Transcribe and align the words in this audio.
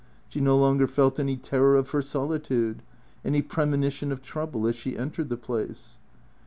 She 0.29 0.39
no 0.41 0.57
longer 0.57 0.87
felt 0.87 1.19
any 1.19 1.37
terror 1.37 1.75
of 1.75 1.91
her 1.91 2.01
solitude, 2.01 2.81
any 3.23 3.43
premonition 3.43 4.11
of 4.11 4.23
trouble 4.23 4.65
as 4.65 4.75
she 4.75 4.97
entered 4.97 5.29
the 5.29 5.37
place. 5.37 5.99